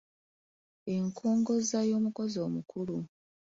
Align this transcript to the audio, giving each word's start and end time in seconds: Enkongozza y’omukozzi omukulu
Enkongozza 0.95 1.79
y’omukozzi 1.89 2.37
omukulu 2.47 2.97